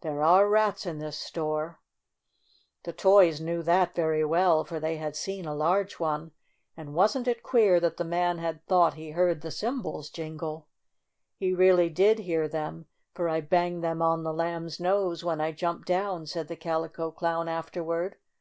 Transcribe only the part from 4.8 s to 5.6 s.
they had seen a